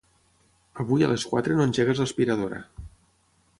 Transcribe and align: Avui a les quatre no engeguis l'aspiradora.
Avui 0.83 1.05
a 1.07 1.09
les 1.11 1.27
quatre 1.33 1.59
no 1.59 1.67
engeguis 1.69 2.03
l'aspiradora. 2.05 2.65